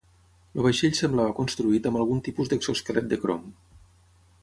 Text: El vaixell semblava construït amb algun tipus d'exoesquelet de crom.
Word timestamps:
El 0.59 0.63
vaixell 0.67 0.95
semblava 0.99 1.35
construït 1.41 1.89
amb 1.91 2.01
algun 2.01 2.25
tipus 2.31 2.53
d'exoesquelet 2.55 3.15
de 3.15 3.25
crom. 3.27 3.49